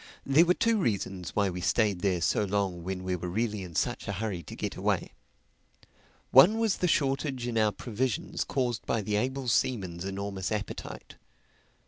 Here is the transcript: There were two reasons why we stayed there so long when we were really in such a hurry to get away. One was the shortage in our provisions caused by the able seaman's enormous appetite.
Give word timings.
There 0.25 0.45
were 0.45 0.55
two 0.55 0.79
reasons 0.79 1.35
why 1.35 1.51
we 1.51 1.61
stayed 1.61 1.99
there 2.01 2.21
so 2.21 2.43
long 2.43 2.83
when 2.83 3.03
we 3.03 3.15
were 3.15 3.29
really 3.29 3.61
in 3.61 3.75
such 3.75 4.07
a 4.07 4.13
hurry 4.13 4.41
to 4.41 4.55
get 4.55 4.75
away. 4.75 5.11
One 6.31 6.57
was 6.57 6.77
the 6.77 6.87
shortage 6.87 7.45
in 7.45 7.55
our 7.55 7.71
provisions 7.71 8.43
caused 8.43 8.83
by 8.87 9.01
the 9.03 9.15
able 9.15 9.47
seaman's 9.47 10.03
enormous 10.03 10.51
appetite. 10.51 11.17